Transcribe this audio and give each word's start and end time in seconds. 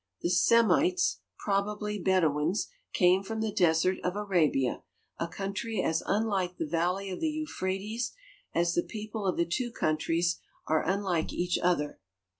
The 0.21 0.29
Semites, 0.31 1.19
probably 1.37 1.99
Bedouins, 1.99 2.69
came 2.91 3.21
from 3.21 3.39
the 3.39 3.51
desert 3.51 3.99
of 4.03 4.15
Arabia, 4.15 4.81
a 5.19 5.27
country 5.27 5.79
as 5.83 6.01
unlike 6.07 6.57
the 6.57 6.65
valley 6.65 7.11
of 7.11 7.19
the 7.21 7.29
Euphrates 7.29 8.11
as 8.51 8.73
the 8.73 8.81
people 8.81 9.27
of 9.27 9.37
the 9.37 9.45
two 9.45 9.69
countries 9.71 10.39
are 10.65 10.81
unlike 10.83 11.31
each 11.31 11.59
other. 11.59 11.99